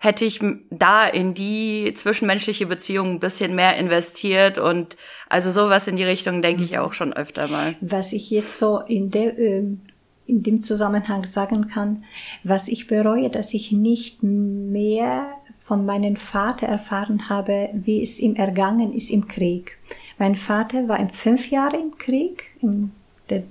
[0.02, 4.96] hätte ich da in die zwischenmenschliche Beziehung ein bisschen mehr investiert und
[5.28, 7.76] also sowas in die Richtung denke ich auch schon öfter mal.
[7.80, 9.80] Was ich jetzt so in der ähm,
[10.26, 12.02] in dem Zusammenhang sagen kann,
[12.42, 15.28] was ich bereue, dass ich nicht mehr
[15.60, 19.78] von meinem Vater erfahren habe, wie es ihm ergangen ist im Krieg.
[20.18, 22.90] Mein Vater war fünf Jahre im Krieg, in
[23.30, 23.44] der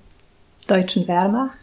[0.67, 1.57] deutschen Wehrmacht,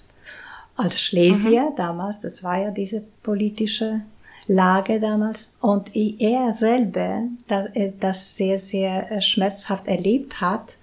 [0.77, 1.77] als Schlesier mhm.
[1.77, 4.01] damals, das war ja diese politische
[4.49, 10.75] Lage damals, und er selber das, äh, das sehr, sehr äh, schmerzhaft erlebt hat,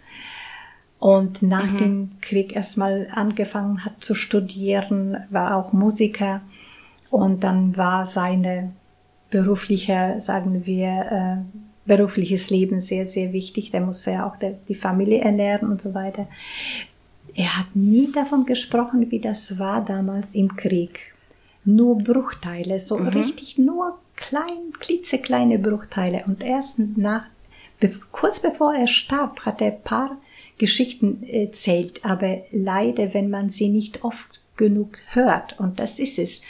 [0.99, 1.77] und nach mhm.
[1.77, 6.41] dem Krieg erstmal angefangen hat zu studieren, war auch Musiker
[7.11, 8.71] und dann war seine
[9.29, 13.71] berufliche, sagen wir, äh, berufliches Leben sehr, sehr wichtig.
[13.71, 16.27] Der musste ja auch der, die Familie ernähren und so weiter.
[17.35, 21.14] Er hat nie davon gesprochen, wie das war damals im Krieg.
[21.65, 23.07] Nur Bruchteile, so mhm.
[23.07, 26.23] richtig nur klein, klitzekleine Bruchteile.
[26.27, 27.25] Und erst nach,
[28.11, 30.17] kurz bevor er starb, hat er ein paar
[30.57, 32.05] Geschichten erzählt.
[32.05, 36.41] Aber leider, wenn man sie nicht oft genug hört, und das ist es,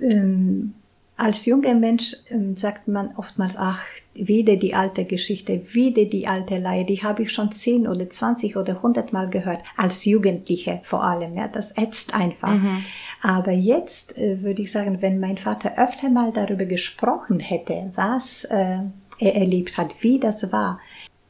[0.00, 0.74] ähm,
[1.16, 3.80] als junger Mensch ähm, sagt man oftmals, ach,
[4.14, 8.56] wieder die alte Geschichte, wieder die alte Leier, die habe ich schon zehn oder zwanzig
[8.56, 12.54] oder hundert Mal gehört, als Jugendliche vor allem, ja, das ätzt einfach.
[12.54, 12.84] Mhm.
[13.22, 18.44] Aber jetzt äh, würde ich sagen, wenn mein Vater öfter mal darüber gesprochen hätte, was
[18.44, 18.80] äh,
[19.20, 20.80] er erlebt hat, wie das war,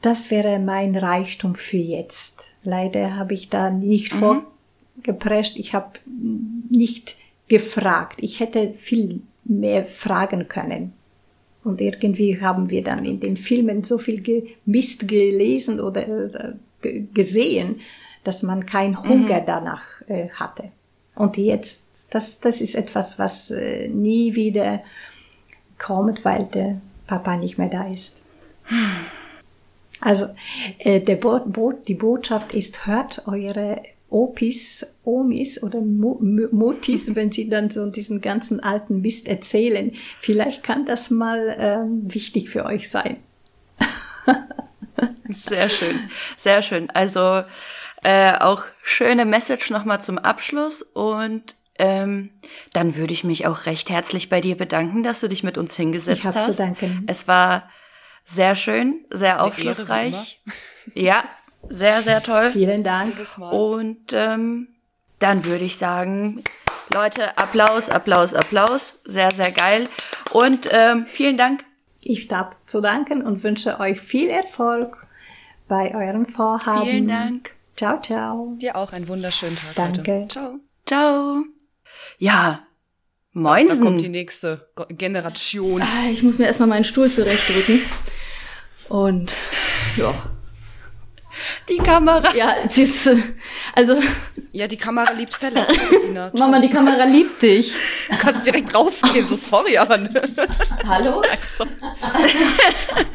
[0.01, 2.45] das wäre mein Reichtum für jetzt.
[2.63, 4.41] Leider habe ich da nicht mhm.
[4.95, 5.99] vorgeprescht, ich habe
[6.69, 7.15] nicht
[7.47, 8.17] gefragt.
[8.21, 10.93] Ich hätte viel mehr fragen können.
[11.63, 16.07] Und irgendwie haben wir dann in den Filmen so viel Mist gelesen oder
[16.81, 17.81] äh, gesehen,
[18.23, 19.45] dass man kein Hunger mhm.
[19.45, 20.71] danach äh, hatte.
[21.15, 24.83] Und jetzt, das, das ist etwas, was äh, nie wieder
[25.77, 28.21] kommt, weil der Papa nicht mehr da ist.
[29.99, 30.27] Also
[30.79, 37.49] äh, der Bo Bo die Botschaft ist, hört eure Opis, Omis oder Mutis, wenn sie
[37.49, 39.91] dann so diesen ganzen alten Mist erzählen.
[40.19, 43.17] Vielleicht kann das mal ähm, wichtig für euch sein.
[45.29, 45.99] sehr schön,
[46.37, 46.89] sehr schön.
[46.91, 47.43] Also
[48.03, 52.29] äh, auch schöne Message nochmal zum Abschluss und ähm,
[52.73, 55.75] dann würde ich mich auch recht herzlich bei dir bedanken, dass du dich mit uns
[55.75, 56.45] hingesetzt ich hast.
[56.45, 57.03] Zu danken.
[57.07, 57.69] Es war
[58.25, 60.41] sehr schön, sehr aufschlussreich.
[60.93, 61.23] Ja,
[61.69, 62.51] sehr, sehr toll.
[62.51, 63.15] Vielen Dank.
[63.51, 64.67] Und ähm,
[65.19, 66.43] dann würde ich sagen,
[66.93, 68.99] Leute, Applaus, Applaus, Applaus.
[69.05, 69.87] Sehr, sehr geil.
[70.31, 71.63] Und ähm, vielen Dank.
[72.01, 75.07] Ich darf zu danken und wünsche euch viel Erfolg
[75.67, 76.81] bei euren Vorhaben.
[76.81, 77.51] Vielen Dank.
[77.75, 78.55] Ciao, ciao.
[78.59, 80.01] Dir auch einen wunderschönen Tag Danke.
[80.01, 80.27] heute.
[80.27, 80.59] Ciao.
[80.85, 81.43] Ciao.
[82.17, 82.65] Ja,
[83.31, 83.79] Moinsen.
[83.79, 85.81] Da kommt die nächste Generation.
[85.81, 87.81] Ah, ich muss mir erstmal meinen Stuhl zurechtdrücken.
[88.89, 89.33] Und
[89.97, 90.13] ja.
[91.69, 92.35] Die Kamera.
[92.35, 93.23] Ja, siehst du,
[93.73, 93.99] also.
[94.51, 95.67] Ja, die Kamera liebt Fellas.
[96.37, 97.75] Mama, die Kamera liebt dich.
[98.09, 99.99] Du kannst direkt rausgehen, so sorry, aber.
[100.87, 101.23] Hallo?
[101.33, 101.65] Also.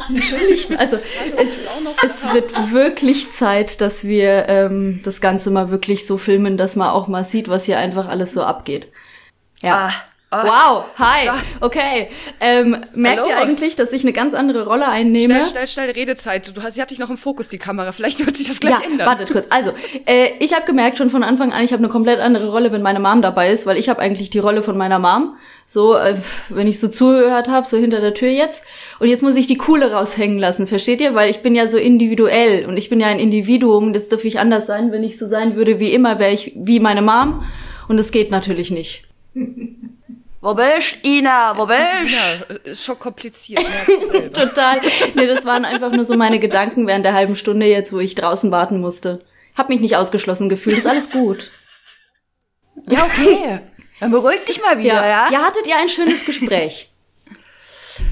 [0.09, 0.99] Entschuldigt, also
[1.37, 1.61] es,
[2.03, 6.89] es wird wirklich Zeit, dass wir ähm, das Ganze mal wirklich so filmen, dass man
[6.89, 8.91] auch mal sieht, was hier einfach alles so abgeht.
[9.63, 9.89] Ja.
[9.89, 9.93] Ah.
[10.31, 10.37] Oh.
[10.37, 11.31] Wow, hi,
[11.63, 12.09] okay.
[12.39, 13.31] Ähm, merkt Hallo.
[13.31, 15.37] ihr eigentlich, dass ich eine ganz andere Rolle einnehme?
[15.37, 16.55] Schnell, schnell, schnell, Redezeit.
[16.55, 17.93] Du hast, sie hat dich noch im Fokus, die Kamera.
[17.93, 19.07] Vielleicht wird sich das gleich ja, ändern.
[19.07, 19.47] wartet kurz.
[19.49, 19.73] Also,
[20.05, 22.83] äh, ich habe gemerkt schon von Anfang an, ich habe eine komplett andere Rolle, wenn
[22.83, 25.35] meine Mom dabei ist, weil ich habe eigentlich die Rolle von meiner Mom.
[25.67, 26.17] So, äh,
[26.51, 28.65] wenn ich so zugehört habe, so hinter der Tür jetzt.
[28.99, 31.15] Und jetzt muss ich die Coole raushängen lassen, versteht ihr?
[31.15, 33.95] Weil ich bin ja so individuell und ich bin ja ein Individuum.
[33.95, 34.93] Das dürfte ich anders sein.
[34.93, 37.45] Wenn ich so sein würde wie immer, wäre ich wie meine Mom.
[37.89, 39.05] Und das geht natürlich nicht.
[40.41, 41.57] Wo bist Ina?
[41.57, 43.65] Wo bist Ina, ist schon kompliziert.
[44.33, 44.81] Total.
[45.15, 48.15] Nee, das waren einfach nur so meine Gedanken während der halben Stunde jetzt, wo ich
[48.15, 49.25] draußen warten musste.
[49.57, 50.79] Hab mich nicht ausgeschlossen gefühlt.
[50.79, 51.51] Ist alles gut.
[52.89, 53.61] Ja, okay.
[53.99, 55.27] Dann beruhig dich mal wieder, ja?
[55.27, 56.89] Ja, ja hattet ihr ein schönes Gespräch?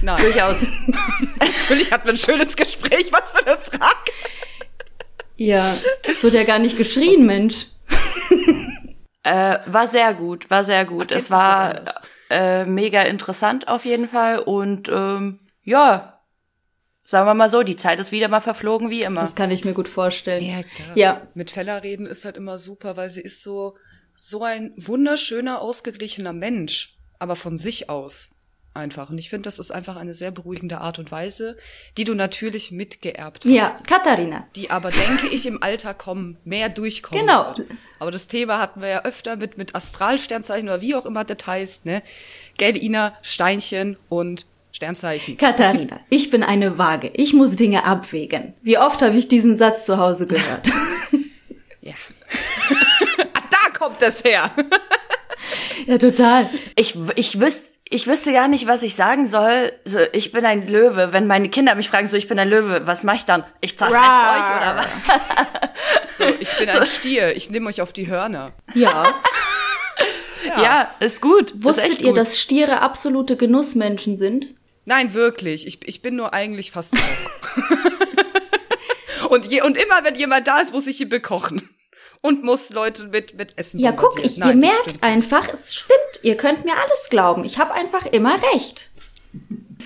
[0.03, 0.21] Nein.
[0.21, 0.57] Durchaus.
[1.39, 3.13] Natürlich hatten wir ein schönes Gespräch.
[3.13, 4.13] Was für eine Frage.
[5.37, 5.73] Ja,
[6.03, 7.67] es wird ja gar nicht geschrien, Mensch.
[9.23, 11.13] Äh, war sehr gut, war sehr gut.
[11.13, 11.83] Ach, es war
[12.31, 16.21] äh, mega interessant auf jeden Fall und ähm, ja,
[17.05, 19.21] sagen wir mal so, die Zeit ist wieder mal verflogen wie immer.
[19.21, 20.45] Das kann ich mir gut vorstellen.
[20.45, 20.97] Ja, klar.
[20.97, 21.27] ja.
[21.35, 23.77] Mit Fella reden ist halt immer super, weil sie ist so
[24.17, 28.31] so ein wunderschöner, ausgeglichener Mensch, aber von sich aus.
[28.77, 29.11] Einfach.
[29.11, 31.57] Und ich finde, das ist einfach eine sehr beruhigende Art und Weise,
[31.97, 33.51] die du natürlich mitgeerbt hast.
[33.51, 34.47] Ja, Katharina.
[34.55, 37.57] Die aber, denke ich, im Alter kommen, mehr durchkommen Genau.
[37.57, 37.67] wird.
[37.99, 41.47] Aber das Thema hatten wir ja öfter mit, mit Astralsternzeichen oder wie auch immer das
[41.47, 42.03] heißt, ne?
[42.59, 45.37] Gell, Ina, Steinchen und Sternzeichen.
[45.39, 47.11] Katharina, ich bin eine Waage.
[47.15, 48.53] Ich muss Dinge abwägen.
[48.63, 50.69] Wie oft habe ich diesen Satz zu Hause gehört?
[51.81, 51.93] Ja.
[53.35, 54.51] ah, da kommt das her.
[55.87, 56.51] ja, total.
[56.75, 59.73] Ich, ich wüsste, ich wüsste gar nicht, was ich sagen soll.
[59.85, 61.13] So, ich bin ein Löwe.
[61.13, 63.45] Wenn meine Kinder mich fragen, so, ich bin ein Löwe, was mach ich dann?
[63.61, 64.37] Ich zerfetz Rar.
[64.37, 66.19] euch oder was?
[66.19, 68.53] So, ich bin ein Stier, ich nehme euch auf die Hörner.
[70.45, 70.63] Ja.
[70.63, 71.51] Ja, ist gut.
[71.51, 72.19] ist Wusstet echt ihr, gut.
[72.19, 74.55] dass Stiere absolute Genussmenschen sind?
[74.85, 75.67] Nein, wirklich.
[75.67, 76.95] Ich, ich bin nur eigentlich fast
[79.29, 81.69] und, je, und immer, wenn jemand da ist, muss ich ihn bekochen.
[82.27, 85.75] Und muss Leute mit, mit Essen Ja, guck, ich, Nein, ihr merkt stimmt einfach, es
[85.75, 86.01] stimmt.
[86.23, 87.45] Ihr könnt mir alles glauben.
[87.45, 88.91] Ich habe einfach immer recht.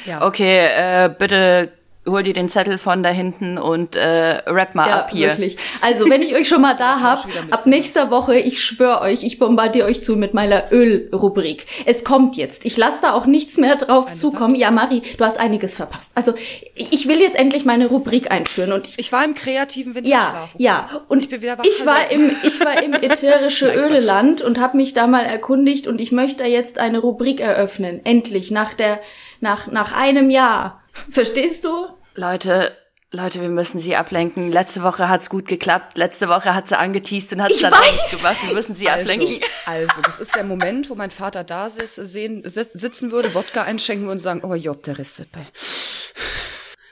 [0.07, 0.27] Ja.
[0.27, 1.71] Okay, äh, bitte
[2.11, 5.29] hol dir den Zettel von da hinten und äh, rap mal ab hier.
[5.29, 5.57] wirklich.
[5.81, 9.39] Also, wenn ich euch schon mal da hab, ab nächster Woche, ich schwöre euch, ich
[9.39, 11.67] bombardiere euch zu mit meiner Ölrubrik.
[11.87, 12.65] Es kommt jetzt.
[12.65, 14.55] Ich lasse da auch nichts mehr drauf zukommen.
[14.55, 16.13] Ja, Marie, du hast einiges verpasst.
[16.15, 16.35] Also,
[16.75, 20.51] ich will jetzt endlich meine Rubrik einführen und ich Ich war im kreativen ja, Winterschlaf.
[20.59, 20.89] ja.
[21.09, 23.71] Und Ich bin wieder ich war im, ich war im ätherische.
[23.73, 28.01] Öleland und habe mich da mal erkundigt und ich möchte jetzt eine Rubrik eröffnen.
[28.05, 29.01] Endlich, nach der,
[29.41, 30.83] nach, nach einem Jahr.
[31.11, 31.87] Verstehst du?
[32.15, 32.77] Leute,
[33.13, 34.53] Leute, wir müssen sie ablenken.
[34.53, 35.97] Letzte Woche hat's gut geklappt.
[35.99, 37.91] Letzte Woche hat sie angeteased und hat's Ich dann auch weiß.
[37.93, 38.37] nicht gemacht.
[38.47, 39.41] Wir müssen sie ablenken.
[39.67, 44.09] Also, also, das ist der Moment, wo mein Vater da sehen, sitzen würde, Wodka einschenken
[44.09, 44.99] und sagen, oh Jott, der
[45.33, 45.47] bei.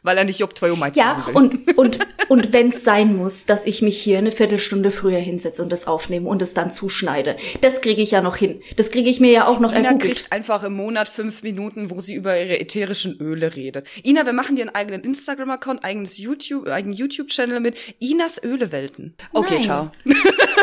[0.08, 1.98] Weil er nicht Job 2 Uhr Ja, und, und,
[2.30, 5.86] und wenn es sein muss, dass ich mich hier eine Viertelstunde früher hinsetze und das
[5.86, 8.62] aufnehme und es dann zuschneide, das kriege ich ja noch hin.
[8.76, 10.14] Das kriege ich mir ja auch noch Ina ergoogelt.
[10.14, 13.86] kriegt einfach im Monat fünf Minuten, wo sie über ihre ätherischen Öle redet.
[14.02, 19.14] Ina, wir machen dir einen eigenen Instagram-Account, eigenes YouTube, eigenen YouTube-Channel mit Inas Ölewelten.
[19.34, 19.62] Okay, Nein.
[19.64, 19.90] ciao.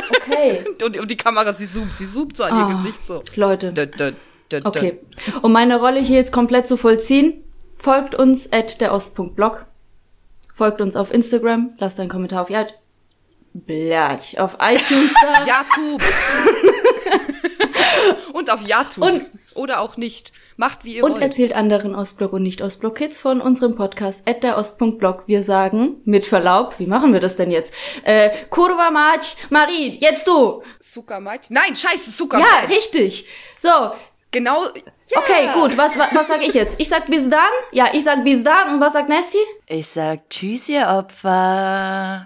[0.09, 0.63] Okay.
[0.83, 3.21] Und, und die Kamera, sie zoomt, sie zoomt so an ihr Ah, Gesicht so.
[3.35, 3.71] Leute.
[3.73, 4.61] Dun, dun.
[4.63, 4.99] Okay.
[5.43, 7.43] Um meine Rolle hier jetzt komplett zu vollziehen,
[7.77, 9.65] folgt uns at der Ost.blog.
[10.53, 12.65] Folgt uns auf Instagram, lasst einen Kommentar auf ja,
[13.53, 15.45] Blech, auf iTunes da.
[15.45, 16.01] YouTube.
[18.33, 19.03] und auf YouTube.
[19.03, 20.33] Und- Oder auch nicht.
[20.57, 21.21] Macht wie ihr Und wollt.
[21.23, 25.23] erzählt anderen Ostblock und nicht Ostblock Kids von unserem Podcast at der Ost.blog.
[25.27, 27.73] Wir sagen, mit Verlaub, wie machen wir das denn jetzt?
[28.03, 30.61] Äh, Kurva Mać, Marie, jetzt du!
[30.81, 31.47] Zuckermait.
[31.49, 32.69] Nein, scheiße, Ja, Zuckermait.
[32.69, 33.27] richtig.
[33.59, 33.69] So,
[34.31, 34.63] Genau.
[35.07, 35.19] Ja.
[35.19, 36.75] okay, gut, was, was, was sag ich jetzt?
[36.79, 37.39] Ich sag bis dann?
[37.71, 39.37] Ja, ich sag bis dann und was sagt Nessie?
[39.67, 42.23] Ich sag Tschüss, ihr Opfer.